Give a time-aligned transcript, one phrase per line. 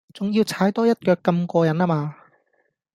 [0.15, 2.15] 仲要踩多一腳咁過癮呀嗎